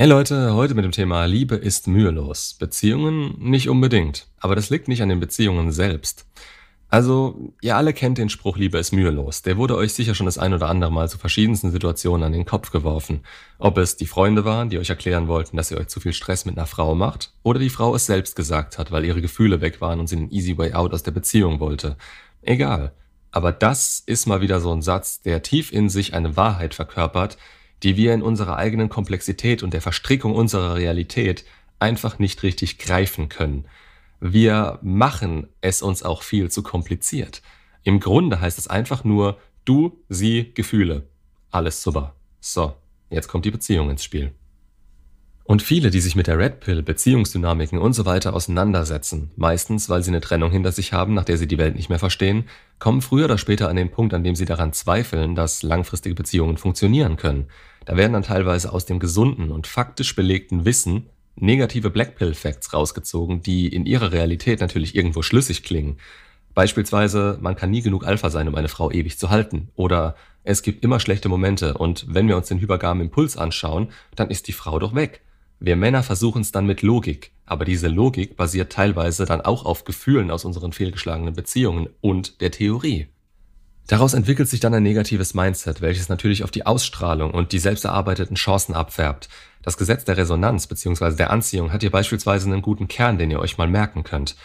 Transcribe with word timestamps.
Hey 0.00 0.08
Leute, 0.08 0.54
heute 0.54 0.74
mit 0.74 0.86
dem 0.86 0.92
Thema 0.92 1.26
Liebe 1.26 1.56
ist 1.56 1.86
mühelos. 1.86 2.54
Beziehungen 2.54 3.34
nicht 3.38 3.68
unbedingt. 3.68 4.28
Aber 4.38 4.54
das 4.54 4.70
liegt 4.70 4.88
nicht 4.88 5.02
an 5.02 5.10
den 5.10 5.20
Beziehungen 5.20 5.72
selbst. 5.72 6.24
Also, 6.88 7.52
ihr 7.60 7.76
alle 7.76 7.92
kennt 7.92 8.16
den 8.16 8.30
Spruch 8.30 8.56
Liebe 8.56 8.78
ist 8.78 8.92
mühelos. 8.92 9.42
Der 9.42 9.58
wurde 9.58 9.76
euch 9.76 9.92
sicher 9.92 10.14
schon 10.14 10.24
das 10.24 10.38
ein 10.38 10.54
oder 10.54 10.70
andere 10.70 10.90
Mal 10.90 11.10
zu 11.10 11.18
verschiedensten 11.18 11.70
Situationen 11.70 12.24
an 12.24 12.32
den 12.32 12.46
Kopf 12.46 12.70
geworfen. 12.70 13.20
Ob 13.58 13.76
es 13.76 13.98
die 13.98 14.06
Freunde 14.06 14.46
waren, 14.46 14.70
die 14.70 14.78
euch 14.78 14.88
erklären 14.88 15.28
wollten, 15.28 15.58
dass 15.58 15.70
ihr 15.70 15.76
euch 15.76 15.88
zu 15.88 16.00
viel 16.00 16.14
Stress 16.14 16.46
mit 16.46 16.56
einer 16.56 16.66
Frau 16.66 16.94
macht, 16.94 17.34
oder 17.42 17.58
die 17.58 17.68
Frau 17.68 17.94
es 17.94 18.06
selbst 18.06 18.36
gesagt 18.36 18.78
hat, 18.78 18.90
weil 18.90 19.04
ihre 19.04 19.20
Gefühle 19.20 19.60
weg 19.60 19.82
waren 19.82 20.00
und 20.00 20.06
sie 20.06 20.16
einen 20.16 20.30
easy 20.30 20.56
way 20.56 20.72
out 20.72 20.94
aus 20.94 21.02
der 21.02 21.10
Beziehung 21.10 21.60
wollte. 21.60 21.98
Egal. 22.40 22.92
Aber 23.32 23.52
das 23.52 24.02
ist 24.06 24.24
mal 24.24 24.40
wieder 24.40 24.62
so 24.62 24.72
ein 24.72 24.80
Satz, 24.80 25.20
der 25.20 25.42
tief 25.42 25.70
in 25.70 25.90
sich 25.90 26.14
eine 26.14 26.38
Wahrheit 26.38 26.74
verkörpert, 26.74 27.36
die 27.82 27.96
wir 27.96 28.14
in 28.14 28.22
unserer 28.22 28.56
eigenen 28.56 28.88
Komplexität 28.88 29.62
und 29.62 29.72
der 29.72 29.80
Verstrickung 29.80 30.34
unserer 30.34 30.74
Realität 30.74 31.44
einfach 31.78 32.18
nicht 32.18 32.42
richtig 32.42 32.78
greifen 32.78 33.28
können. 33.28 33.64
Wir 34.20 34.78
machen 34.82 35.48
es 35.60 35.80
uns 35.82 36.02
auch 36.02 36.22
viel 36.22 36.50
zu 36.50 36.62
kompliziert. 36.62 37.42
Im 37.82 38.00
Grunde 38.00 38.40
heißt 38.40 38.58
es 38.58 38.68
einfach 38.68 39.04
nur 39.04 39.38
du, 39.64 40.02
sie, 40.08 40.52
Gefühle. 40.54 41.08
Alles 41.50 41.82
super. 41.82 42.14
So, 42.40 42.74
jetzt 43.08 43.28
kommt 43.28 43.46
die 43.46 43.50
Beziehung 43.50 43.90
ins 43.90 44.04
Spiel. 44.04 44.34
Und 45.50 45.62
viele, 45.62 45.90
die 45.90 46.00
sich 46.00 46.14
mit 46.14 46.28
der 46.28 46.38
Red 46.38 46.60
Pill, 46.60 46.80
Beziehungsdynamiken 46.80 47.78
und 47.78 47.92
so 47.92 48.06
weiter 48.06 48.34
auseinandersetzen, 48.34 49.32
meistens 49.34 49.88
weil 49.88 50.04
sie 50.04 50.10
eine 50.10 50.20
Trennung 50.20 50.52
hinter 50.52 50.70
sich 50.70 50.92
haben, 50.92 51.14
nach 51.14 51.24
der 51.24 51.38
sie 51.38 51.48
die 51.48 51.58
Welt 51.58 51.74
nicht 51.74 51.88
mehr 51.88 51.98
verstehen, 51.98 52.44
kommen 52.78 53.02
früher 53.02 53.24
oder 53.24 53.36
später 53.36 53.68
an 53.68 53.74
den 53.74 53.90
Punkt, 53.90 54.14
an 54.14 54.22
dem 54.22 54.36
sie 54.36 54.44
daran 54.44 54.72
zweifeln, 54.72 55.34
dass 55.34 55.64
langfristige 55.64 56.14
Beziehungen 56.14 56.56
funktionieren 56.56 57.16
können. 57.16 57.48
Da 57.84 57.96
werden 57.96 58.12
dann 58.12 58.22
teilweise 58.22 58.72
aus 58.72 58.86
dem 58.86 58.98
gesunden 58.98 59.50
und 59.50 59.66
faktisch 59.66 60.14
belegten 60.14 60.64
Wissen 60.64 61.06
negative 61.36 61.90
Blackpill-Facts 61.90 62.72
rausgezogen, 62.72 63.42
die 63.42 63.68
in 63.68 63.86
ihrer 63.86 64.12
Realität 64.12 64.60
natürlich 64.60 64.94
irgendwo 64.94 65.22
schlüssig 65.22 65.62
klingen. 65.62 65.96
Beispielsweise, 66.54 67.38
man 67.40 67.56
kann 67.56 67.70
nie 67.70 67.82
genug 67.82 68.06
Alpha 68.06 68.28
sein, 68.30 68.48
um 68.48 68.54
eine 68.54 68.68
Frau 68.68 68.90
ewig 68.90 69.18
zu 69.18 69.30
halten. 69.30 69.68
Oder 69.76 70.16
es 70.44 70.62
gibt 70.62 70.84
immer 70.84 71.00
schlechte 71.00 71.28
Momente 71.28 71.74
und 71.74 72.06
wenn 72.08 72.28
wir 72.28 72.36
uns 72.36 72.48
den 72.48 72.60
hypergamen 72.60 73.06
Impuls 73.06 73.36
anschauen, 73.36 73.88
dann 74.16 74.30
ist 74.30 74.48
die 74.48 74.52
Frau 74.52 74.78
doch 74.78 74.94
weg. 74.94 75.22
Wir 75.60 75.76
Männer 75.76 76.02
versuchen 76.02 76.40
es 76.40 76.52
dann 76.52 76.66
mit 76.66 76.80
Logik, 76.80 77.32
aber 77.44 77.66
diese 77.66 77.88
Logik 77.88 78.36
basiert 78.36 78.72
teilweise 78.72 79.26
dann 79.26 79.42
auch 79.42 79.66
auf 79.66 79.84
Gefühlen 79.84 80.30
aus 80.30 80.46
unseren 80.46 80.72
fehlgeschlagenen 80.72 81.34
Beziehungen 81.34 81.90
und 82.00 82.40
der 82.40 82.50
Theorie. 82.50 83.08
Daraus 83.90 84.14
entwickelt 84.14 84.48
sich 84.48 84.60
dann 84.60 84.72
ein 84.72 84.84
negatives 84.84 85.34
Mindset, 85.34 85.80
welches 85.80 86.08
natürlich 86.08 86.44
auf 86.44 86.52
die 86.52 86.64
Ausstrahlung 86.64 87.32
und 87.32 87.50
die 87.50 87.58
selbst 87.58 87.84
erarbeiteten 87.84 88.36
Chancen 88.36 88.72
abfärbt. 88.72 89.28
Das 89.62 89.76
Gesetz 89.76 90.04
der 90.04 90.16
Resonanz 90.16 90.68
bzw. 90.68 91.16
der 91.16 91.30
Anziehung 91.30 91.72
hat 91.72 91.80
hier 91.80 91.90
beispielsweise 91.90 92.46
einen 92.46 92.62
guten 92.62 92.86
Kern, 92.86 93.18
den 93.18 93.32
ihr 93.32 93.40
euch 93.40 93.58
mal 93.58 93.66
merken 93.66 94.04
könnt. 94.04 94.36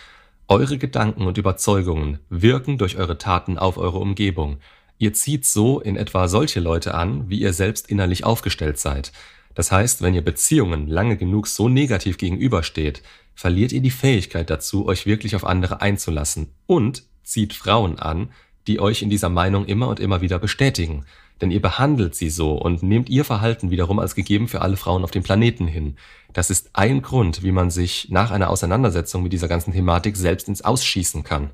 Eure 0.48 0.80
Gedanken 0.80 1.28
und 1.28 1.38
Überzeugungen 1.38 2.18
wirken 2.28 2.80
durch 2.80 2.98
eure 2.98 3.20
Taten 3.20 3.60
auf 3.60 3.78
eure 3.78 4.00
Umgebung. 4.00 4.58
Ihr 4.98 5.14
zieht 5.14 5.46
so 5.46 5.80
in 5.80 5.96
etwa 5.96 6.28
solche 6.28 6.60
Leute 6.60 6.96
an, 6.96 7.30
wie 7.30 7.40
ihr 7.40 7.54
selbst 7.54 7.88
innerlich 7.88 8.24
aufgestellt 8.24 8.80
seid. 8.80 9.12
Das 9.54 9.72
heißt, 9.72 10.02
wenn 10.02 10.16
ihr 10.16 10.26
Beziehungen 10.26 10.88
lange 10.88 11.18
genug 11.18 11.46
so 11.46 11.70
negativ 11.70 12.18
gegenübersteht, 12.18 13.04
verliert 13.36 13.74
ihr 13.74 13.82
die 13.82 13.92
Fähigkeit 13.92 14.50
dazu, 14.50 14.88
euch 14.88 15.06
wirklich 15.06 15.36
auf 15.36 15.46
andere 15.46 15.82
einzulassen 15.82 16.48
und 16.66 17.04
zieht 17.22 17.54
Frauen 17.54 18.00
an, 18.00 18.30
die 18.68 18.80
euch 18.80 19.02
in 19.02 19.10
dieser 19.10 19.30
Meinung 19.30 19.66
immer 19.66 19.88
und 19.88 20.00
immer 20.00 20.22
wieder 20.22 20.40
bestätigen. 20.40 21.06
Denn 21.42 21.52
ihr 21.52 21.62
behandelt 21.62 22.16
sie 22.16 22.30
so 22.30 22.54
und 22.54 22.82
nehmt 22.82 23.10
ihr 23.10 23.26
Verhalten 23.26 23.70
wiederum 23.70 24.00
als 24.00 24.16
gegeben 24.16 24.48
für 24.48 24.62
alle 24.62 24.78
Frauen 24.78 25.04
auf 25.04 25.12
dem 25.12 25.24
Planeten 25.24 25.68
hin. 25.68 25.98
Das 26.34 26.50
ist 26.50 26.70
ein 26.74 27.02
Grund, 27.02 27.44
wie 27.44 27.52
man 27.52 27.70
sich 27.70 28.08
nach 28.10 28.32
einer 28.32 28.50
Auseinandersetzung 28.50 29.24
mit 29.24 29.34
dieser 29.34 29.48
ganzen 29.48 29.74
Thematik 29.74 30.16
selbst 30.16 30.48
ins 30.48 30.64
Ausschießen 30.64 31.24
kann. 31.24 31.52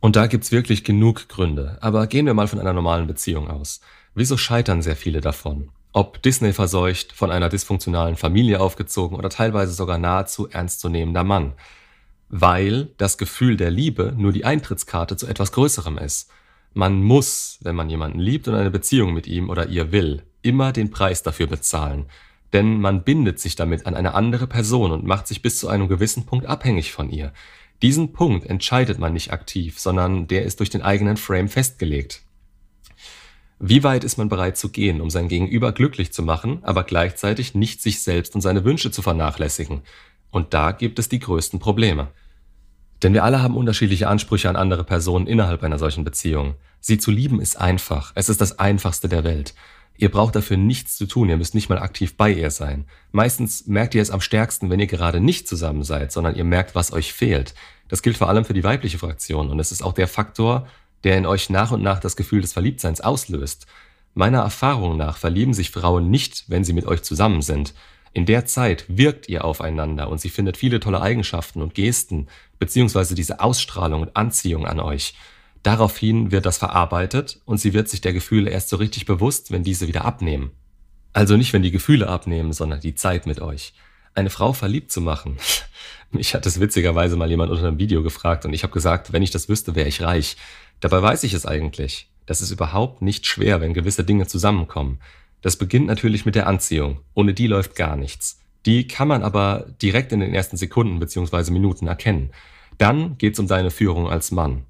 Und 0.00 0.16
da 0.16 0.26
gibt's 0.26 0.52
wirklich 0.52 0.84
genug 0.84 1.28
Gründe. 1.28 1.76
Aber 1.80 2.06
gehen 2.06 2.26
wir 2.26 2.34
mal 2.34 2.48
von 2.48 2.58
einer 2.58 2.72
normalen 2.72 3.06
Beziehung 3.06 3.48
aus. 3.48 3.80
Wieso 4.14 4.36
scheitern 4.36 4.82
sehr 4.82 4.96
viele 4.96 5.20
davon? 5.20 5.68
Ob 5.92 6.22
Disney 6.22 6.52
verseucht, 6.52 7.12
von 7.12 7.30
einer 7.30 7.48
dysfunktionalen 7.48 8.16
Familie 8.16 8.60
aufgezogen 8.60 9.18
oder 9.18 9.28
teilweise 9.28 9.72
sogar 9.72 9.98
nahezu 9.98 10.48
ernstzunehmender 10.48 11.24
Mann. 11.24 11.52
Weil 12.30 12.88
das 12.96 13.18
Gefühl 13.18 13.56
der 13.56 13.70
Liebe 13.70 14.14
nur 14.16 14.32
die 14.32 14.44
Eintrittskarte 14.44 15.16
zu 15.16 15.26
etwas 15.26 15.52
Größerem 15.52 15.98
ist. 15.98 16.30
Man 16.72 17.02
muss, 17.02 17.58
wenn 17.60 17.74
man 17.74 17.90
jemanden 17.90 18.20
liebt 18.20 18.46
und 18.46 18.54
eine 18.54 18.70
Beziehung 18.70 19.12
mit 19.12 19.26
ihm 19.26 19.50
oder 19.50 19.68
ihr 19.68 19.90
will, 19.90 20.22
immer 20.42 20.72
den 20.72 20.90
Preis 20.90 21.22
dafür 21.22 21.48
bezahlen. 21.48 22.06
Denn 22.52 22.80
man 22.80 23.02
bindet 23.02 23.40
sich 23.40 23.56
damit 23.56 23.86
an 23.86 23.94
eine 23.94 24.14
andere 24.14 24.46
Person 24.46 24.92
und 24.92 25.04
macht 25.04 25.26
sich 25.26 25.42
bis 25.42 25.58
zu 25.58 25.68
einem 25.68 25.88
gewissen 25.88 26.24
Punkt 26.24 26.46
abhängig 26.46 26.92
von 26.92 27.10
ihr. 27.10 27.32
Diesen 27.82 28.12
Punkt 28.12 28.46
entscheidet 28.46 28.98
man 28.98 29.12
nicht 29.12 29.32
aktiv, 29.32 29.78
sondern 29.78 30.26
der 30.26 30.44
ist 30.44 30.60
durch 30.60 30.70
den 30.70 30.82
eigenen 30.82 31.16
Frame 31.16 31.48
festgelegt. 31.48 32.22
Wie 33.58 33.82
weit 33.84 34.04
ist 34.04 34.16
man 34.16 34.28
bereit 34.28 34.56
zu 34.56 34.70
gehen, 34.70 35.00
um 35.00 35.10
sein 35.10 35.28
Gegenüber 35.28 35.72
glücklich 35.72 36.12
zu 36.12 36.22
machen, 36.22 36.60
aber 36.62 36.84
gleichzeitig 36.84 37.54
nicht 37.54 37.82
sich 37.82 38.02
selbst 38.02 38.34
und 38.34 38.40
seine 38.40 38.64
Wünsche 38.64 38.90
zu 38.90 39.02
vernachlässigen? 39.02 39.82
Und 40.30 40.54
da 40.54 40.72
gibt 40.72 40.98
es 40.98 41.08
die 41.08 41.18
größten 41.18 41.58
Probleme. 41.58 42.08
Denn 43.02 43.14
wir 43.14 43.24
alle 43.24 43.42
haben 43.42 43.56
unterschiedliche 43.56 44.08
Ansprüche 44.08 44.48
an 44.48 44.56
andere 44.56 44.84
Personen 44.84 45.26
innerhalb 45.26 45.62
einer 45.62 45.78
solchen 45.78 46.04
Beziehung. 46.04 46.54
Sie 46.80 46.98
zu 46.98 47.10
lieben 47.10 47.40
ist 47.40 47.60
einfach. 47.60 48.12
Es 48.14 48.28
ist 48.28 48.40
das 48.40 48.58
einfachste 48.58 49.08
der 49.08 49.24
Welt. 49.24 49.54
Ihr 49.96 50.10
braucht 50.10 50.34
dafür 50.34 50.56
nichts 50.56 50.96
zu 50.96 51.06
tun, 51.06 51.28
ihr 51.28 51.36
müsst 51.36 51.54
nicht 51.54 51.68
mal 51.68 51.78
aktiv 51.78 52.16
bei 52.16 52.32
ihr 52.32 52.50
sein. 52.50 52.86
Meistens 53.12 53.66
merkt 53.66 53.94
ihr 53.94 54.00
es 54.00 54.10
am 54.10 54.22
stärksten, 54.22 54.70
wenn 54.70 54.80
ihr 54.80 54.86
gerade 54.86 55.20
nicht 55.20 55.46
zusammen 55.46 55.82
seid, 55.82 56.10
sondern 56.10 56.36
ihr 56.36 56.44
merkt, 56.44 56.74
was 56.74 56.90
euch 56.92 57.12
fehlt. 57.12 57.54
Das 57.88 58.00
gilt 58.00 58.16
vor 58.16 58.30
allem 58.30 58.46
für 58.46 58.54
die 58.54 58.64
weibliche 58.64 58.98
Fraktion 58.98 59.50
und 59.50 59.60
es 59.60 59.72
ist 59.72 59.82
auch 59.82 59.92
der 59.92 60.08
Faktor, 60.08 60.66
der 61.04 61.18
in 61.18 61.26
euch 61.26 61.50
nach 61.50 61.70
und 61.70 61.82
nach 61.82 62.00
das 62.00 62.16
Gefühl 62.16 62.40
des 62.40 62.54
Verliebtseins 62.54 63.02
auslöst. 63.02 63.66
Meiner 64.14 64.40
Erfahrung 64.40 64.96
nach 64.96 65.18
verlieben 65.18 65.52
sich 65.52 65.70
Frauen 65.70 66.08
nicht, 66.10 66.44
wenn 66.48 66.64
sie 66.64 66.72
mit 66.72 66.86
euch 66.86 67.02
zusammen 67.02 67.42
sind. 67.42 67.74
In 68.12 68.26
der 68.26 68.44
Zeit 68.44 68.84
wirkt 68.88 69.28
ihr 69.28 69.44
aufeinander 69.44 70.08
und 70.08 70.20
sie 70.20 70.30
findet 70.30 70.56
viele 70.56 70.80
tolle 70.80 71.00
Eigenschaften 71.00 71.62
und 71.62 71.74
Gesten, 71.74 72.26
beziehungsweise 72.58 73.14
diese 73.14 73.40
Ausstrahlung 73.40 74.02
und 74.02 74.16
Anziehung 74.16 74.66
an 74.66 74.80
euch. 74.80 75.14
Daraufhin 75.62 76.32
wird 76.32 76.46
das 76.46 76.58
verarbeitet 76.58 77.40
und 77.44 77.58
sie 77.58 77.72
wird 77.72 77.88
sich 77.88 78.00
der 78.00 78.12
Gefühle 78.12 78.50
erst 78.50 78.70
so 78.70 78.76
richtig 78.76 79.06
bewusst, 79.06 79.52
wenn 79.52 79.62
diese 79.62 79.86
wieder 79.86 80.04
abnehmen. 80.04 80.50
Also 81.12 81.36
nicht, 81.36 81.52
wenn 81.52 81.62
die 81.62 81.70
Gefühle 81.70 82.08
abnehmen, 82.08 82.52
sondern 82.52 82.80
die 82.80 82.94
Zeit 82.94 83.26
mit 83.26 83.40
euch. 83.40 83.74
Eine 84.14 84.30
Frau 84.30 84.52
verliebt 84.52 84.90
zu 84.90 85.00
machen. 85.00 85.36
Mich 86.10 86.34
hat 86.34 86.46
es 86.46 86.58
witzigerweise 86.58 87.16
mal 87.16 87.30
jemand 87.30 87.52
unter 87.52 87.68
einem 87.68 87.78
Video 87.78 88.02
gefragt 88.02 88.44
und 88.44 88.52
ich 88.52 88.64
habe 88.64 88.72
gesagt, 88.72 89.12
wenn 89.12 89.22
ich 89.22 89.30
das 89.30 89.48
wüsste, 89.48 89.74
wäre 89.76 89.88
ich 89.88 90.02
reich. 90.02 90.36
Dabei 90.80 91.00
weiß 91.02 91.22
ich 91.24 91.34
es 91.34 91.46
eigentlich. 91.46 92.08
Das 92.26 92.40
ist 92.40 92.50
überhaupt 92.50 93.02
nicht 93.02 93.26
schwer, 93.26 93.60
wenn 93.60 93.74
gewisse 93.74 94.04
Dinge 94.04 94.26
zusammenkommen. 94.26 95.00
Das 95.42 95.56
beginnt 95.56 95.86
natürlich 95.86 96.26
mit 96.26 96.34
der 96.34 96.46
Anziehung. 96.46 97.00
Ohne 97.14 97.34
die 97.34 97.46
läuft 97.46 97.76
gar 97.76 97.96
nichts. 97.96 98.40
Die 98.66 98.86
kann 98.86 99.08
man 99.08 99.22
aber 99.22 99.66
direkt 99.80 100.12
in 100.12 100.20
den 100.20 100.34
ersten 100.34 100.56
Sekunden 100.56 100.98
bzw. 101.00 101.50
Minuten 101.50 101.86
erkennen. 101.86 102.30
Dann 102.78 103.16
geht's 103.18 103.38
um 103.38 103.46
deine 103.46 103.70
Führung 103.70 104.08
als 104.08 104.30
Mann. 104.30 104.64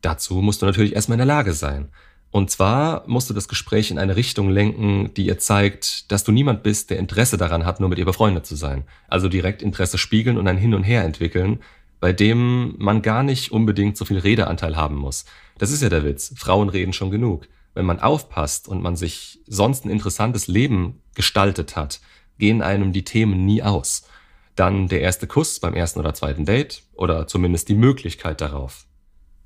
Dazu 0.00 0.34
musst 0.36 0.62
du 0.62 0.66
natürlich 0.66 0.94
erstmal 0.94 1.16
in 1.16 1.26
der 1.26 1.34
Lage 1.34 1.52
sein. 1.52 1.88
Und 2.32 2.50
zwar 2.50 3.02
musst 3.08 3.28
du 3.28 3.34
das 3.34 3.48
Gespräch 3.48 3.90
in 3.90 3.98
eine 3.98 4.14
Richtung 4.14 4.50
lenken, 4.50 5.12
die 5.14 5.26
ihr 5.26 5.38
zeigt, 5.38 6.10
dass 6.12 6.22
du 6.22 6.30
niemand 6.30 6.62
bist, 6.62 6.90
der 6.90 6.98
Interesse 6.98 7.36
daran 7.36 7.64
hat, 7.64 7.80
nur 7.80 7.88
mit 7.88 7.98
ihr 7.98 8.04
befreundet 8.04 8.46
zu 8.46 8.54
sein. 8.54 8.84
Also 9.08 9.28
direkt 9.28 9.62
Interesse 9.62 9.98
spiegeln 9.98 10.38
und 10.38 10.46
ein 10.46 10.56
Hin 10.56 10.74
und 10.74 10.84
Her 10.84 11.02
entwickeln, 11.02 11.60
bei 11.98 12.12
dem 12.12 12.74
man 12.78 13.02
gar 13.02 13.24
nicht 13.24 13.50
unbedingt 13.50 13.96
so 13.96 14.04
viel 14.04 14.18
Redeanteil 14.18 14.76
haben 14.76 14.96
muss. 14.96 15.24
Das 15.58 15.72
ist 15.72 15.82
ja 15.82 15.88
der 15.88 16.04
Witz. 16.04 16.32
Frauen 16.36 16.68
reden 16.68 16.92
schon 16.92 17.10
genug. 17.10 17.48
Wenn 17.74 17.86
man 17.86 18.00
aufpasst 18.00 18.68
und 18.68 18.82
man 18.82 18.96
sich 18.96 19.40
sonst 19.46 19.84
ein 19.84 19.90
interessantes 19.90 20.48
Leben 20.48 21.02
gestaltet 21.14 21.76
hat, 21.76 22.00
gehen 22.38 22.62
einem 22.62 22.92
die 22.92 23.04
Themen 23.04 23.44
nie 23.44 23.62
aus. 23.62 24.08
Dann 24.56 24.88
der 24.88 25.00
erste 25.00 25.26
Kuss 25.26 25.60
beim 25.60 25.74
ersten 25.74 26.00
oder 26.00 26.14
zweiten 26.14 26.44
Date 26.44 26.82
oder 26.94 27.26
zumindest 27.26 27.68
die 27.68 27.74
Möglichkeit 27.74 28.40
darauf. 28.40 28.86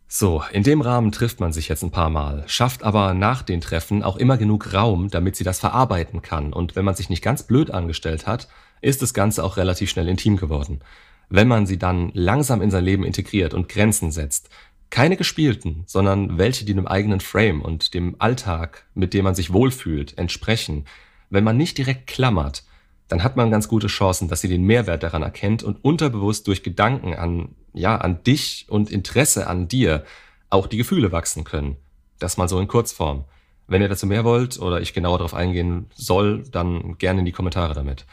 So, 0.07 0.43
in 0.53 0.63
dem 0.63 0.81
Rahmen 0.81 1.13
trifft 1.13 1.41
man 1.41 1.53
sich 1.53 1.69
jetzt 1.69 1.83
ein 1.83 1.91
paar 1.91 2.11
Mal, 2.11 2.45
schafft 2.47 2.83
aber 2.83 3.15
nach 3.15 3.43
den 3.43 3.61
Treffen 3.61 4.03
auch 4.03 4.17
immer 4.17 4.37
genug 4.37 4.73
Raum, 4.73 5.11
damit 5.11 5.35
sie 5.37 5.45
das 5.45 5.61
verarbeiten 5.61 6.23
kann. 6.23 6.53
Und 6.53 6.77
wenn 6.77 6.85
man 6.85 6.95
sich 6.95 7.11
nicht 7.11 7.23
ganz 7.23 7.43
blöd 7.43 7.71
angestellt 7.71 8.27
hat, 8.27 8.49
ist 8.81 9.03
das 9.03 9.15
Ganze 9.15 9.43
auch 9.43 9.57
relativ 9.57 9.91
schnell 9.91 10.09
intim 10.09 10.37
geworden 10.37 10.81
wenn 11.29 11.49
man 11.49 11.67
sie 11.67 11.79
dann 11.79 12.11
langsam 12.15 12.63
in 12.63 12.71
sein 12.71 12.85
Leben 12.85 13.05
integriert 13.05 13.55
und 13.55 13.69
Grenzen 13.69 14.11
setzt. 14.11 14.49
Keine 14.95 15.17
gespielten, 15.17 15.83
sondern 15.87 16.39
welche, 16.39 16.65
die 16.65 16.73
dem 16.73 16.87
eigenen 16.87 17.19
Frame 17.19 17.63
und 17.63 17.95
dem 17.95 18.15
Alltag, 18.21 18.87
mit 18.95 19.13
dem 19.13 19.25
man 19.25 19.35
sich 19.35 19.53
wohlfühlt, 19.53 20.17
entsprechen. 20.17 20.85
Wenn 21.31 21.43
man 21.43 21.57
nicht 21.57 21.79
direkt 21.79 22.07
klammert, 22.07 22.63
dann 23.09 23.25
hat 23.25 23.35
man 23.35 23.51
ganz 23.51 23.67
gute 23.67 23.89
Chancen, 23.89 24.29
dass 24.29 24.41
sie 24.41 24.47
den 24.47 24.63
Mehrwert 24.63 25.03
daran 25.03 25.25
erkennt 25.25 25.65
und 25.65 25.85
unterbewusst 25.85 26.47
durch 26.47 26.63
Gedanken 26.63 27.13
an, 27.13 27.57
ja, 27.73 27.97
an 27.97 28.23
dich 28.23 28.67
und 28.69 28.89
Interesse 28.89 29.49
an 29.49 29.67
dir 29.67 30.05
auch 30.49 30.69
die 30.69 30.77
Gefühle 30.77 31.11
wachsen 31.11 31.43
können. 31.43 31.77
Das 32.21 32.37
mal 32.37 32.49
so 32.49 32.61
in 32.61 32.69
Kurzform. 32.69 33.25
Wenn 33.67 33.83
ihr 33.83 33.89
dazu 33.89 34.07
mehr 34.07 34.25
wollt 34.25 34.61
oder 34.61 34.81
ich 34.81 34.95
genauer 34.95 35.19
darauf 35.19 35.35
eingehen 35.35 35.91
soll, 35.97 36.45
dann 36.53 36.99
gerne 36.99 37.19
in 37.19 37.27
die 37.27 37.33
Kommentare 37.33 37.75
damit. 37.75 38.07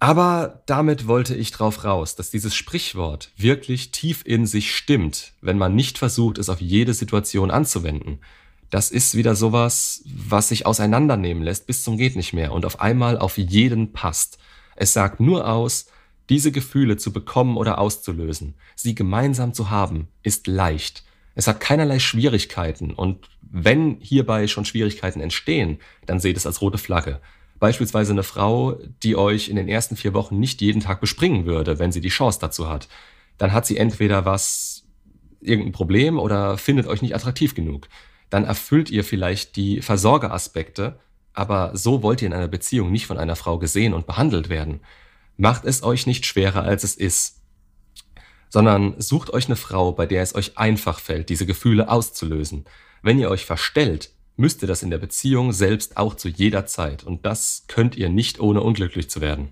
Aber 0.00 0.62
damit 0.66 1.08
wollte 1.08 1.34
ich 1.34 1.50
drauf 1.50 1.84
raus, 1.84 2.14
dass 2.14 2.30
dieses 2.30 2.54
Sprichwort 2.54 3.32
wirklich 3.36 3.90
tief 3.90 4.22
in 4.24 4.46
sich 4.46 4.74
stimmt, 4.74 5.32
wenn 5.40 5.58
man 5.58 5.74
nicht 5.74 5.98
versucht, 5.98 6.38
es 6.38 6.48
auf 6.48 6.60
jede 6.60 6.94
Situation 6.94 7.50
anzuwenden. 7.50 8.20
Das 8.70 8.90
ist 8.90 9.16
wieder 9.16 9.34
sowas, 9.34 10.04
was 10.04 10.50
sich 10.50 10.66
auseinandernehmen 10.66 11.42
lässt 11.42 11.66
bis 11.66 11.82
zum 11.82 11.96
geht 11.96 12.16
nicht 12.16 12.32
mehr 12.32 12.52
und 12.52 12.64
auf 12.64 12.80
einmal 12.80 13.18
auf 13.18 13.38
jeden 13.38 13.92
passt. 13.92 14.38
Es 14.76 14.92
sagt 14.92 15.18
nur 15.20 15.48
aus, 15.48 15.86
diese 16.28 16.52
Gefühle 16.52 16.96
zu 16.96 17.12
bekommen 17.12 17.56
oder 17.56 17.78
auszulösen, 17.78 18.54
sie 18.76 18.94
gemeinsam 18.94 19.54
zu 19.54 19.70
haben, 19.70 20.08
ist 20.22 20.46
leicht. 20.46 21.04
Es 21.34 21.46
hat 21.46 21.60
keinerlei 21.60 21.98
Schwierigkeiten 21.98 22.92
und 22.92 23.30
wenn 23.40 23.96
hierbei 24.00 24.46
schon 24.46 24.66
Schwierigkeiten 24.66 25.20
entstehen, 25.20 25.78
dann 26.04 26.20
seht 26.20 26.36
es 26.36 26.46
als 26.46 26.60
rote 26.60 26.78
Flagge. 26.78 27.20
Beispielsweise 27.58 28.12
eine 28.12 28.22
Frau, 28.22 28.78
die 29.02 29.16
euch 29.16 29.48
in 29.48 29.56
den 29.56 29.68
ersten 29.68 29.96
vier 29.96 30.14
Wochen 30.14 30.38
nicht 30.38 30.60
jeden 30.60 30.80
Tag 30.80 31.00
bespringen 31.00 31.44
würde, 31.44 31.78
wenn 31.78 31.92
sie 31.92 32.00
die 32.00 32.08
Chance 32.08 32.38
dazu 32.40 32.68
hat. 32.68 32.88
Dann 33.36 33.52
hat 33.52 33.66
sie 33.66 33.76
entweder 33.76 34.24
was, 34.24 34.84
irgendein 35.40 35.72
Problem 35.72 36.18
oder 36.18 36.58
findet 36.58 36.86
euch 36.86 37.02
nicht 37.02 37.14
attraktiv 37.14 37.54
genug. 37.54 37.88
Dann 38.30 38.44
erfüllt 38.44 38.90
ihr 38.90 39.04
vielleicht 39.04 39.56
die 39.56 39.80
Versorgeraspekte, 39.80 40.98
aber 41.32 41.76
so 41.76 42.02
wollt 42.02 42.22
ihr 42.22 42.26
in 42.26 42.34
einer 42.34 42.48
Beziehung 42.48 42.90
nicht 42.90 43.06
von 43.06 43.18
einer 43.18 43.36
Frau 43.36 43.58
gesehen 43.58 43.94
und 43.94 44.06
behandelt 44.06 44.48
werden. 44.48 44.80
Macht 45.36 45.64
es 45.64 45.82
euch 45.82 46.06
nicht 46.06 46.26
schwerer, 46.26 46.62
als 46.62 46.84
es 46.84 46.96
ist, 46.96 47.40
sondern 48.48 49.00
sucht 49.00 49.32
euch 49.32 49.46
eine 49.46 49.56
Frau, 49.56 49.92
bei 49.92 50.06
der 50.06 50.22
es 50.22 50.34
euch 50.34 50.58
einfach 50.58 51.00
fällt, 51.00 51.28
diese 51.28 51.46
Gefühle 51.46 51.88
auszulösen. 51.88 52.64
Wenn 53.02 53.18
ihr 53.18 53.30
euch 53.30 53.44
verstellt, 53.46 54.10
müsst 54.38 54.62
ihr 54.62 54.68
das 54.68 54.82
in 54.82 54.90
der 54.90 54.98
Beziehung 54.98 55.52
selbst 55.52 55.96
auch 55.96 56.14
zu 56.14 56.28
jeder 56.28 56.64
Zeit 56.64 57.04
und 57.04 57.26
das 57.26 57.64
könnt 57.66 57.96
ihr 57.96 58.08
nicht 58.08 58.40
ohne 58.40 58.62
unglücklich 58.62 59.10
zu 59.10 59.20
werden. 59.20 59.48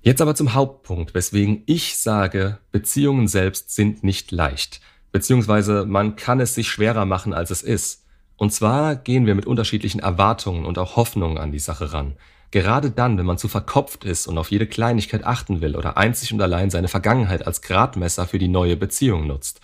Jetzt 0.00 0.20
aber 0.20 0.34
zum 0.34 0.54
Hauptpunkt, 0.54 1.14
weswegen 1.14 1.62
ich 1.66 1.96
sage, 1.96 2.58
Beziehungen 2.72 3.28
selbst 3.28 3.74
sind 3.74 4.02
nicht 4.02 4.32
leicht, 4.32 4.80
beziehungsweise 5.12 5.86
man 5.86 6.16
kann 6.16 6.40
es 6.40 6.54
sich 6.54 6.68
schwerer 6.68 7.04
machen, 7.04 7.32
als 7.32 7.50
es 7.50 7.62
ist. 7.62 8.04
Und 8.36 8.52
zwar 8.52 8.96
gehen 8.96 9.26
wir 9.26 9.34
mit 9.34 9.46
unterschiedlichen 9.46 10.00
Erwartungen 10.00 10.64
und 10.64 10.78
auch 10.78 10.96
Hoffnungen 10.96 11.38
an 11.38 11.52
die 11.52 11.58
Sache 11.58 11.92
ran. 11.92 12.16
Gerade 12.50 12.90
dann, 12.90 13.18
wenn 13.18 13.26
man 13.26 13.38
zu 13.38 13.48
verkopft 13.48 14.04
ist 14.04 14.26
und 14.26 14.38
auf 14.38 14.50
jede 14.50 14.66
Kleinigkeit 14.66 15.24
achten 15.24 15.60
will 15.60 15.76
oder 15.76 15.96
einzig 15.96 16.32
und 16.32 16.40
allein 16.40 16.70
seine 16.70 16.88
Vergangenheit 16.88 17.46
als 17.46 17.62
Gradmesser 17.62 18.26
für 18.26 18.38
die 18.38 18.48
neue 18.48 18.76
Beziehung 18.76 19.26
nutzt. 19.26 19.60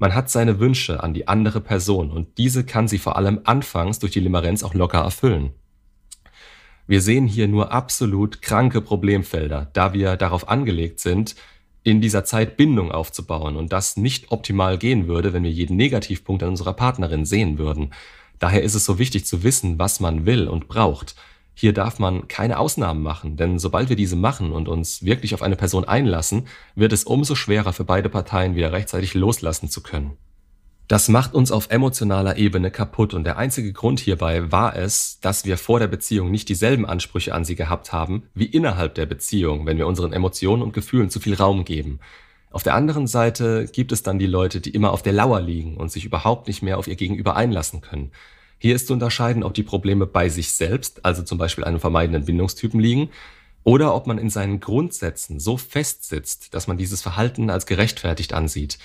Man 0.00 0.14
hat 0.14 0.30
seine 0.30 0.58
Wünsche 0.58 1.02
an 1.02 1.12
die 1.12 1.28
andere 1.28 1.60
Person 1.60 2.10
und 2.10 2.38
diese 2.38 2.64
kann 2.64 2.88
sie 2.88 2.96
vor 2.96 3.16
allem 3.16 3.40
anfangs 3.44 3.98
durch 3.98 4.12
die 4.12 4.20
Limerenz 4.20 4.62
auch 4.62 4.72
locker 4.72 5.00
erfüllen. 5.00 5.50
Wir 6.86 7.02
sehen 7.02 7.26
hier 7.26 7.48
nur 7.48 7.70
absolut 7.70 8.40
kranke 8.40 8.80
Problemfelder, 8.80 9.68
da 9.74 9.92
wir 9.92 10.16
darauf 10.16 10.48
angelegt 10.48 11.00
sind, 11.00 11.36
in 11.82 12.00
dieser 12.00 12.24
Zeit 12.24 12.56
Bindung 12.56 12.90
aufzubauen 12.90 13.56
und 13.56 13.74
das 13.74 13.98
nicht 13.98 14.32
optimal 14.32 14.78
gehen 14.78 15.06
würde, 15.06 15.34
wenn 15.34 15.44
wir 15.44 15.50
jeden 15.50 15.76
Negativpunkt 15.76 16.42
an 16.42 16.48
unserer 16.48 16.72
Partnerin 16.72 17.26
sehen 17.26 17.58
würden. 17.58 17.92
Daher 18.38 18.62
ist 18.62 18.74
es 18.74 18.86
so 18.86 18.98
wichtig 18.98 19.26
zu 19.26 19.42
wissen, 19.42 19.78
was 19.78 20.00
man 20.00 20.24
will 20.24 20.48
und 20.48 20.66
braucht 20.66 21.14
hier 21.54 21.72
darf 21.72 21.98
man 21.98 22.28
keine 22.28 22.58
Ausnahmen 22.58 23.02
machen, 23.02 23.36
denn 23.36 23.58
sobald 23.58 23.88
wir 23.88 23.96
diese 23.96 24.16
machen 24.16 24.52
und 24.52 24.68
uns 24.68 25.04
wirklich 25.04 25.34
auf 25.34 25.42
eine 25.42 25.56
Person 25.56 25.84
einlassen, 25.84 26.46
wird 26.74 26.92
es 26.92 27.04
umso 27.04 27.34
schwerer 27.34 27.72
für 27.72 27.84
beide 27.84 28.08
Parteien 28.08 28.54
wieder 28.54 28.72
rechtzeitig 28.72 29.14
loslassen 29.14 29.68
zu 29.68 29.82
können. 29.82 30.16
Das 30.90 31.08
macht 31.08 31.34
uns 31.34 31.52
auf 31.52 31.70
emotionaler 31.70 32.36
Ebene 32.36 32.72
kaputt 32.72 33.14
und 33.14 33.22
der 33.22 33.36
einzige 33.36 33.72
Grund 33.72 34.00
hierbei 34.00 34.50
war 34.50 34.74
es, 34.74 35.20
dass 35.20 35.44
wir 35.44 35.56
vor 35.56 35.78
der 35.78 35.86
Beziehung 35.86 36.32
nicht 36.32 36.48
dieselben 36.48 36.84
Ansprüche 36.84 37.32
an 37.32 37.44
sie 37.44 37.54
gehabt 37.54 37.92
haben 37.92 38.24
wie 38.34 38.46
innerhalb 38.46 38.96
der 38.96 39.06
Beziehung, 39.06 39.66
wenn 39.66 39.78
wir 39.78 39.86
unseren 39.86 40.12
Emotionen 40.12 40.62
und 40.62 40.72
Gefühlen 40.72 41.08
zu 41.08 41.20
viel 41.20 41.34
Raum 41.34 41.64
geben. 41.64 42.00
Auf 42.50 42.64
der 42.64 42.74
anderen 42.74 43.06
Seite 43.06 43.68
gibt 43.72 43.92
es 43.92 44.02
dann 44.02 44.18
die 44.18 44.26
Leute, 44.26 44.60
die 44.60 44.70
immer 44.70 44.90
auf 44.90 45.02
der 45.02 45.12
Lauer 45.12 45.40
liegen 45.40 45.76
und 45.76 45.92
sich 45.92 46.04
überhaupt 46.04 46.48
nicht 46.48 46.62
mehr 46.62 46.78
auf 46.78 46.88
ihr 46.88 46.96
Gegenüber 46.96 47.36
einlassen 47.36 47.80
können. 47.80 48.10
Hier 48.62 48.74
ist 48.74 48.88
zu 48.88 48.92
unterscheiden, 48.92 49.42
ob 49.42 49.54
die 49.54 49.62
Probleme 49.62 50.06
bei 50.06 50.28
sich 50.28 50.52
selbst, 50.52 51.02
also 51.02 51.22
zum 51.22 51.38
Beispiel 51.38 51.64
einem 51.64 51.80
vermeidenden 51.80 52.26
Bindungstypen 52.26 52.78
liegen, 52.78 53.08
oder 53.64 53.94
ob 53.94 54.06
man 54.06 54.18
in 54.18 54.28
seinen 54.28 54.60
Grundsätzen 54.60 55.40
so 55.40 55.56
festsitzt, 55.56 56.52
dass 56.52 56.66
man 56.66 56.76
dieses 56.76 57.00
Verhalten 57.00 57.48
als 57.48 57.64
gerechtfertigt 57.64 58.34
ansieht. 58.34 58.78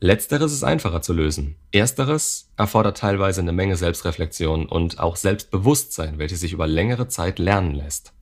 Letzteres 0.00 0.52
ist 0.52 0.64
einfacher 0.64 1.02
zu 1.02 1.12
lösen. 1.12 1.56
Ersteres 1.72 2.50
erfordert 2.56 2.96
teilweise 2.96 3.42
eine 3.42 3.52
Menge 3.52 3.76
Selbstreflexion 3.76 4.64
und 4.64 4.98
auch 4.98 5.16
Selbstbewusstsein, 5.16 6.18
welches 6.18 6.40
sich 6.40 6.54
über 6.54 6.66
längere 6.66 7.08
Zeit 7.08 7.38
lernen 7.38 7.74
lässt. 7.74 8.14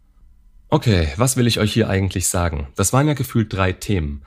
Okay, 0.70 1.08
was 1.16 1.36
will 1.36 1.46
ich 1.46 1.60
euch 1.60 1.72
hier 1.72 1.88
eigentlich 1.88 2.26
sagen? 2.26 2.66
Das 2.74 2.92
waren 2.92 3.06
ja 3.06 3.14
gefühlt 3.14 3.52
drei 3.52 3.72
Themen. 3.72 4.24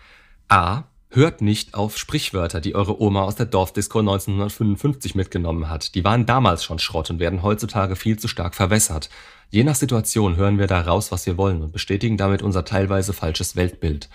A. 0.48 0.84
Hört 1.11 1.41
nicht 1.41 1.73
auf 1.73 1.97
Sprichwörter, 1.97 2.61
die 2.61 2.75
eure 2.75 3.01
Oma 3.01 3.23
aus 3.23 3.35
der 3.35 3.47
Dorfdisco 3.47 3.97
1955 3.97 5.15
mitgenommen 5.15 5.67
hat. 5.67 5.95
Die 5.95 6.03
waren 6.03 6.27
damals 6.27 6.63
schon 6.63 6.77
Schrott 6.77 7.09
und 7.09 7.19
werden 7.19 7.41
heutzutage 7.41 7.95
viel 7.95 8.19
zu 8.19 8.27
stark 8.27 8.53
verwässert. 8.53 9.09
Je 9.50 9.63
nach 9.63 9.73
Situation 9.73 10.35
hören 10.35 10.59
wir 10.59 10.67
da 10.67 10.81
raus, 10.81 11.11
was 11.11 11.25
wir 11.25 11.35
wollen 11.35 11.63
und 11.63 11.71
bestätigen 11.71 12.15
damit 12.15 12.44
unser 12.44 12.63
teilweise 12.63 13.13
falsches 13.13 13.56
Weltbild. 13.56 14.07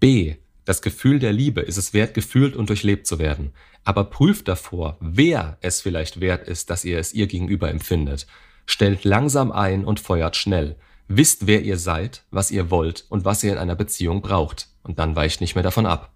B. 0.00 0.34
Das 0.66 0.82
Gefühl 0.82 1.18
der 1.18 1.32
Liebe 1.32 1.62
ist 1.62 1.78
es 1.78 1.94
wert, 1.94 2.12
gefühlt 2.12 2.56
und 2.56 2.68
durchlebt 2.68 3.06
zu 3.06 3.18
werden. 3.18 3.52
Aber 3.84 4.04
prüft 4.04 4.48
davor, 4.48 4.98
wer 5.00 5.56
es 5.62 5.80
vielleicht 5.80 6.20
wert 6.20 6.46
ist, 6.46 6.68
dass 6.68 6.84
ihr 6.84 6.98
es 6.98 7.14
ihr 7.14 7.26
gegenüber 7.26 7.70
empfindet. 7.70 8.26
Stellt 8.66 9.04
langsam 9.04 9.50
ein 9.50 9.82
und 9.82 9.98
feuert 9.98 10.36
schnell. 10.36 10.76
Wisst, 11.08 11.46
wer 11.46 11.62
ihr 11.62 11.78
seid, 11.78 12.24
was 12.30 12.50
ihr 12.50 12.70
wollt 12.70 13.06
und 13.08 13.24
was 13.24 13.42
ihr 13.42 13.52
in 13.52 13.58
einer 13.58 13.76
Beziehung 13.76 14.20
braucht. 14.20 14.68
Und 14.82 14.98
dann 14.98 15.16
weicht 15.16 15.40
nicht 15.40 15.54
mehr 15.54 15.64
davon 15.64 15.86
ab. 15.86 16.12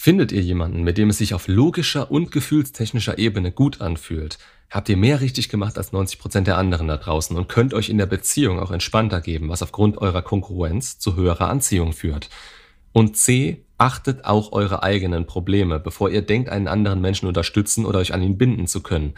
Findet 0.00 0.30
ihr 0.30 0.42
jemanden, 0.42 0.84
mit 0.84 0.96
dem 0.96 1.10
es 1.10 1.18
sich 1.18 1.34
auf 1.34 1.48
logischer 1.48 2.12
und 2.12 2.30
gefühlstechnischer 2.30 3.18
Ebene 3.18 3.50
gut 3.50 3.80
anfühlt, 3.80 4.38
habt 4.70 4.88
ihr 4.88 4.96
mehr 4.96 5.20
richtig 5.20 5.48
gemacht 5.48 5.76
als 5.76 5.90
90 5.90 6.20
Prozent 6.20 6.46
der 6.46 6.56
anderen 6.56 6.86
da 6.86 6.98
draußen 6.98 7.36
und 7.36 7.48
könnt 7.48 7.74
euch 7.74 7.88
in 7.88 7.98
der 7.98 8.06
Beziehung 8.06 8.60
auch 8.60 8.70
entspannter 8.70 9.20
geben, 9.20 9.48
was 9.48 9.60
aufgrund 9.60 9.98
eurer 9.98 10.22
Konkurrenz 10.22 11.00
zu 11.00 11.16
höherer 11.16 11.48
Anziehung 11.48 11.92
führt. 11.92 12.30
Und 12.92 13.16
C, 13.16 13.64
achtet 13.76 14.24
auch 14.24 14.52
eure 14.52 14.84
eigenen 14.84 15.26
Probleme, 15.26 15.80
bevor 15.80 16.10
ihr 16.10 16.22
denkt, 16.22 16.48
einen 16.48 16.68
anderen 16.68 17.00
Menschen 17.00 17.26
unterstützen 17.26 17.84
oder 17.84 17.98
euch 17.98 18.14
an 18.14 18.22
ihn 18.22 18.38
binden 18.38 18.68
zu 18.68 18.84
können. 18.84 19.14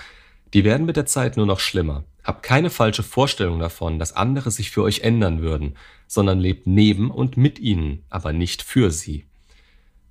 Die 0.55 0.65
werden 0.65 0.87
mit 0.87 0.97
der 0.97 1.05
Zeit 1.05 1.37
nur 1.37 1.45
noch 1.45 1.61
schlimmer. 1.61 2.05
Habt 2.25 2.43
keine 2.43 2.71
falsche 2.71 3.03
Vorstellung 3.03 3.59
davon, 3.59 3.99
dass 3.99 4.17
andere 4.17 4.51
sich 4.51 4.71
für 4.71 4.83
euch 4.83 5.01
ändern 5.01 5.43
würden, 5.43 5.77
sondern 6.07 6.41
lebt 6.41 6.67
neben 6.67 7.11
und 7.11 7.37
mit 7.37 7.59
ihnen, 7.59 8.03
aber 8.09 8.33
nicht 8.33 8.63
für 8.63 8.91
sie. 8.91 9.27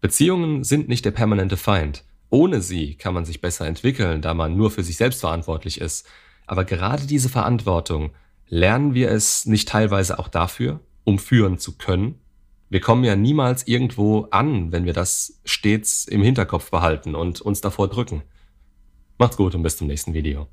Beziehungen 0.01 0.63
sind 0.63 0.87
nicht 0.87 1.05
der 1.05 1.11
permanente 1.11 1.57
Feind. 1.57 2.03
Ohne 2.29 2.61
sie 2.61 2.95
kann 2.95 3.13
man 3.13 3.25
sich 3.25 3.41
besser 3.41 3.65
entwickeln, 3.65 4.21
da 4.21 4.33
man 4.33 4.55
nur 4.55 4.71
für 4.71 4.83
sich 4.83 4.97
selbst 4.97 5.21
verantwortlich 5.21 5.81
ist. 5.81 6.07
Aber 6.45 6.63
gerade 6.63 7.05
diese 7.05 7.29
Verantwortung, 7.29 8.11
lernen 8.47 8.93
wir 8.93 9.11
es 9.11 9.45
nicht 9.45 9.67
teilweise 9.67 10.19
auch 10.19 10.27
dafür, 10.27 10.79
um 11.03 11.19
führen 11.19 11.57
zu 11.57 11.77
können? 11.77 12.15
Wir 12.69 12.81
kommen 12.81 13.03
ja 13.03 13.15
niemals 13.15 13.67
irgendwo 13.67 14.27
an, 14.29 14.71
wenn 14.71 14.85
wir 14.85 14.93
das 14.93 15.41
stets 15.43 16.05
im 16.05 16.21
Hinterkopf 16.21 16.69
behalten 16.69 17.15
und 17.15 17.41
uns 17.41 17.61
davor 17.61 17.87
drücken. 17.87 18.21
Macht's 19.17 19.37
gut 19.37 19.55
und 19.55 19.63
bis 19.63 19.77
zum 19.77 19.87
nächsten 19.87 20.13
Video. 20.13 20.47